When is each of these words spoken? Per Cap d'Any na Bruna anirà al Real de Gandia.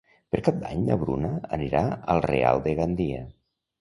Per 0.35 0.39
Cap 0.45 0.55
d'Any 0.61 0.79
na 0.87 0.97
Bruna 1.03 1.29
anirà 1.59 1.83
al 2.15 2.25
Real 2.27 2.63
de 2.65 2.75
Gandia. 2.81 3.21